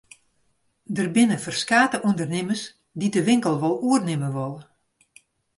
[0.95, 2.63] Der binne ferskate ûndernimmers
[2.99, 4.65] dy't de winkel wol oernimme wolle.